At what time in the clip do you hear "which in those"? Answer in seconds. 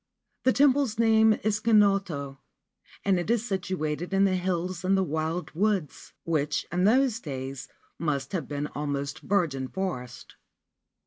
6.23-7.19